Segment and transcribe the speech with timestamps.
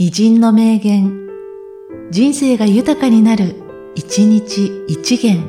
[0.00, 1.26] 偉人の名言、
[2.12, 3.56] 人生が豊かになる、
[3.96, 5.42] 一日一元。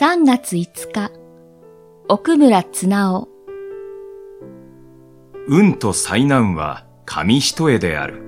[0.00, 1.10] 3月5日、
[2.06, 3.28] 奥村綱夫。
[5.48, 8.22] 運と災難は紙一重である。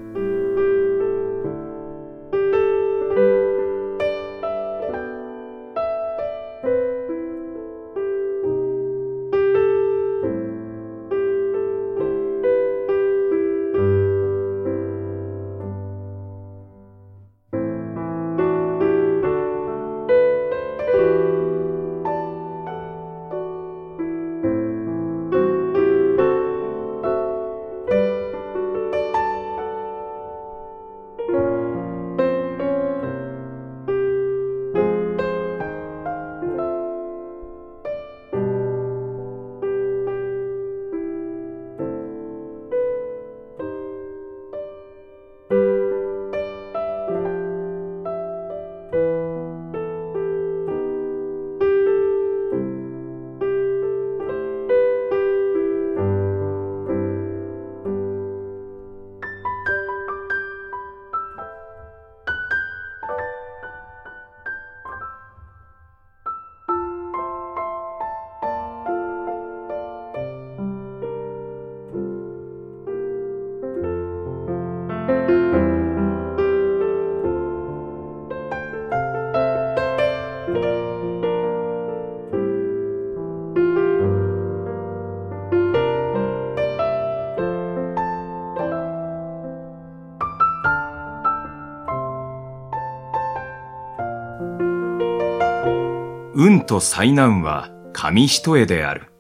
[96.41, 99.11] 運と災難は紙一重である。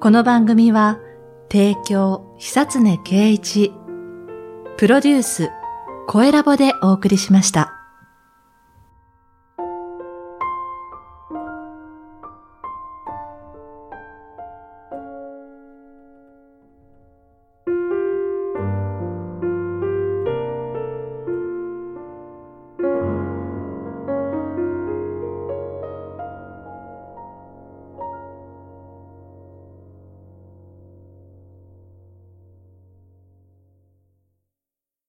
[0.00, 1.00] この番組は、
[1.50, 3.72] 提供、久常圭一、
[4.76, 5.50] プロデュース、
[6.06, 7.77] 声ラボでお送りしました。